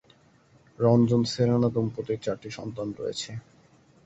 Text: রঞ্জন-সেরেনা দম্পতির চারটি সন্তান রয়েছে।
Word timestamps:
রঞ্জন-সেরেনা 0.79 1.69
দম্পতির 1.75 2.19
চারটি 2.21 2.49
সন্তান 2.57 2.87
রয়েছে। 2.99 3.31